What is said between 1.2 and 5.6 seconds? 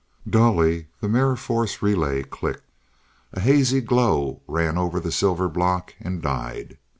force relay clicked. A hazy glow ran over the silver